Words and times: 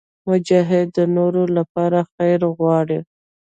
مجاهد 0.29 0.87
د 0.97 0.99
نورو 1.15 1.43
لپاره 1.57 1.99
خیر 2.13 2.41
غواړي. 2.57 2.99